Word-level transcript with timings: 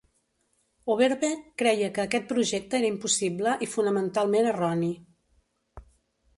Overbeck 0.93 1.43
creia 1.63 1.91
que 1.97 2.01
aquest 2.05 2.25
projecte 2.33 2.79
era 2.79 2.91
impossible 2.95 3.55
i 3.67 3.71
fonamentalment 3.77 4.53
erroni. 4.57 4.93